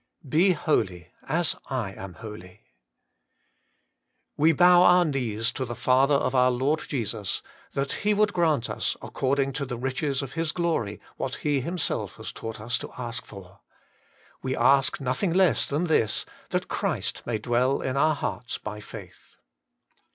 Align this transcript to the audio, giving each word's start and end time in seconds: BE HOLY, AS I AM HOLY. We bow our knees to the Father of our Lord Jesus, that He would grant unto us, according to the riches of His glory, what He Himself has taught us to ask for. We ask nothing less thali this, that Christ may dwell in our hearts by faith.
BE 0.27 0.53
HOLY, 0.53 1.09
AS 1.27 1.55
I 1.69 1.91
AM 1.91 2.15
HOLY. 2.15 2.61
We 4.35 4.51
bow 4.51 4.81
our 4.81 5.05
knees 5.05 5.51
to 5.51 5.63
the 5.63 5.75
Father 5.75 6.15
of 6.15 6.33
our 6.33 6.49
Lord 6.49 6.79
Jesus, 6.87 7.43
that 7.73 7.91
He 7.91 8.15
would 8.15 8.33
grant 8.33 8.67
unto 8.67 8.77
us, 8.79 8.97
according 9.03 9.53
to 9.53 9.65
the 9.67 9.77
riches 9.77 10.23
of 10.23 10.33
His 10.33 10.53
glory, 10.53 10.99
what 11.17 11.35
He 11.45 11.61
Himself 11.61 12.15
has 12.15 12.31
taught 12.31 12.59
us 12.59 12.79
to 12.79 12.91
ask 12.97 13.27
for. 13.27 13.59
We 14.41 14.57
ask 14.57 14.99
nothing 14.99 15.33
less 15.33 15.69
thali 15.69 15.87
this, 15.87 16.25
that 16.49 16.67
Christ 16.67 17.21
may 17.27 17.37
dwell 17.37 17.79
in 17.79 17.95
our 17.95 18.15
hearts 18.15 18.57
by 18.57 18.79
faith. 18.79 19.35